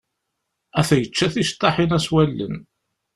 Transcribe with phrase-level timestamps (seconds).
[0.79, 2.55] Ata yečča ticeṭṭaḥin-a s wallen.